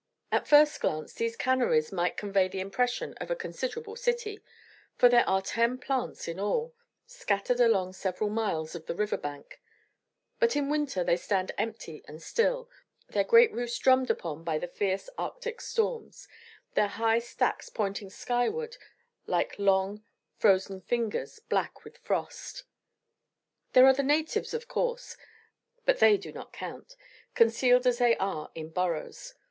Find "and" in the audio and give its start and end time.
12.07-12.19